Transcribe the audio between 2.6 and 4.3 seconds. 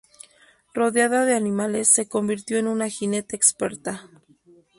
una jinete experta.